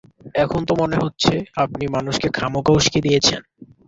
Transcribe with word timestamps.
এখন 0.35 0.61
তো 0.65 0.73
মনে 0.81 0.97
হচ্ছে 0.97 1.33
আপনি 1.63 1.83
মানুষকে 1.95 2.27
খামোকা 2.37 2.71
উস্কে 2.73 2.99
দিয়েছেন! 3.01 3.41